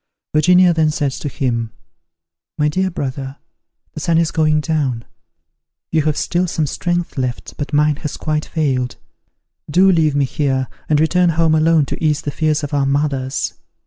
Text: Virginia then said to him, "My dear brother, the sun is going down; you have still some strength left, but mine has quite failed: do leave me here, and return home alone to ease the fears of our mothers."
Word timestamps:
Virginia 0.33 0.73
then 0.73 0.89
said 0.89 1.11
to 1.11 1.29
him, 1.29 1.69
"My 2.57 2.69
dear 2.69 2.89
brother, 2.89 3.37
the 3.93 3.99
sun 3.99 4.17
is 4.17 4.31
going 4.31 4.59
down; 4.59 5.05
you 5.91 6.01
have 6.05 6.17
still 6.17 6.47
some 6.47 6.65
strength 6.65 7.19
left, 7.19 7.53
but 7.55 7.71
mine 7.71 7.97
has 7.97 8.17
quite 8.17 8.45
failed: 8.45 8.95
do 9.69 9.91
leave 9.91 10.15
me 10.15 10.25
here, 10.25 10.67
and 10.89 10.99
return 10.99 11.29
home 11.29 11.53
alone 11.53 11.85
to 11.85 12.03
ease 12.03 12.21
the 12.23 12.31
fears 12.31 12.63
of 12.63 12.73
our 12.73 12.87
mothers." 12.87 13.53